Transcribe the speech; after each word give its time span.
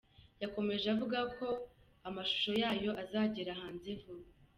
Yakomeje 0.41 0.85
avuga 0.93 1.19
ko 1.37 1.47
amashusho 2.07 2.49
yayo 2.61 2.91
azagera 3.03 3.59
hanze 3.61 3.89
vuba. 4.01 4.27